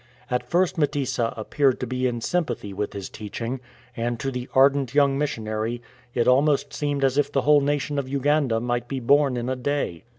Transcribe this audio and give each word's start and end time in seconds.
At 0.31 0.49
first 0.49 0.77
Mtesa 0.77 1.31
appeared 1.37 1.79
to 1.79 1.85
be 1.85 2.07
in 2.07 2.21
sympathy 2.21 2.73
with 2.73 2.93
his 2.93 3.07
teaching, 3.07 3.59
and 3.95 4.19
to 4.19 4.31
the 4.31 4.49
ardent 4.55 4.95
young 4.95 5.15
missionary 5.15 5.79
it 6.15 6.27
almost 6.27 6.73
seemed 6.73 7.03
as 7.03 7.19
if 7.19 7.31
the 7.31 7.41
whole 7.43 7.61
nation 7.61 7.99
of 7.99 8.09
Uganda 8.09 8.59
might 8.59 8.87
be 8.87 8.99
born 8.99 9.37
in 9.37 9.47
a 9.47 9.55
day. 9.55 10.05